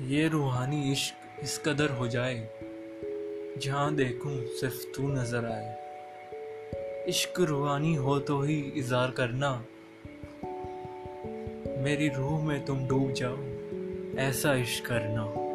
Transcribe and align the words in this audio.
ये 0.00 0.28
रूहानी 0.28 0.92
इश्क 0.92 1.42
इस 1.42 1.58
कदर 1.58 1.90
हो 1.90 2.06
जाए, 2.08 2.48
जहाँ 3.58 3.94
देखूँ 3.94 4.32
सिर्फ़ 4.46 4.84
तू 4.96 5.08
नज़र 5.08 5.44
आए। 5.44 7.04
इश्क 7.08 7.40
रूहानी 7.40 7.94
हो 7.94 8.18
तो 8.18 8.40
ही 8.42 8.58
इजहार 8.76 9.10
करना, 9.10 9.50
मेरी 11.78 12.08
रूह 12.08 12.44
में 12.44 12.64
तुम 12.64 12.86
डूब 12.88 13.12
जाओ, 13.12 13.38
ऐसा 14.18 14.54
इश्क 14.54 14.86
करना। 14.86 15.47